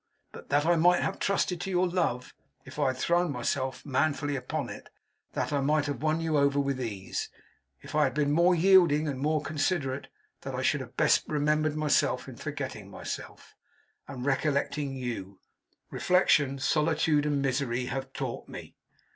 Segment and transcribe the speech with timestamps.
[0.31, 2.33] But that I might have trusted to your love,
[2.65, 4.89] if I had thrown myself manfully upon it;
[5.33, 7.29] that I might have won you over with ease,
[7.83, 10.07] if I had been more yielding and more considerate;
[10.41, 13.53] that I should have best remembered myself in forgetting myself,
[14.07, 15.37] and recollecting you;
[15.91, 18.73] reflection, solitude, and misery, have taught me.